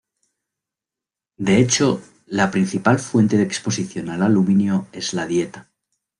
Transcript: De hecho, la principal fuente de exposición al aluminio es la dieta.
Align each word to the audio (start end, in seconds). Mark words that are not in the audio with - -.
De 1.37 1.59
hecho, 1.59 2.01
la 2.25 2.49
principal 2.49 2.97
fuente 2.97 3.37
de 3.37 3.43
exposición 3.43 4.09
al 4.09 4.23
aluminio 4.23 4.87
es 4.91 5.13
la 5.13 5.27
dieta. 5.27 5.69